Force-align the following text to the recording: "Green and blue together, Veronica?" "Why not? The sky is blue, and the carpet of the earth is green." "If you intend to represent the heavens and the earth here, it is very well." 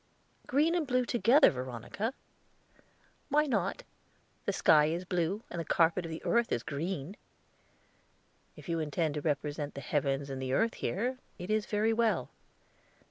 "Green 0.47 0.73
and 0.73 0.87
blue 0.87 1.05
together, 1.05 1.51
Veronica?" 1.51 2.15
"Why 3.29 3.45
not? 3.45 3.83
The 4.45 4.51
sky 4.51 4.85
is 4.87 5.05
blue, 5.05 5.43
and 5.51 5.59
the 5.59 5.63
carpet 5.63 6.05
of 6.05 6.09
the 6.09 6.23
earth 6.25 6.51
is 6.51 6.63
green." 6.63 7.17
"If 8.55 8.67
you 8.67 8.79
intend 8.79 9.13
to 9.13 9.21
represent 9.21 9.75
the 9.75 9.81
heavens 9.81 10.31
and 10.31 10.41
the 10.41 10.53
earth 10.53 10.73
here, 10.73 11.19
it 11.37 11.51
is 11.51 11.67
very 11.67 11.93
well." 11.93 12.31